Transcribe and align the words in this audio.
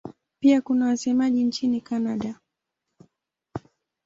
Pia 0.39 0.61
kuna 0.61 0.85
wasemaji 0.85 1.43
nchini 1.43 1.81
Kanada. 1.81 2.35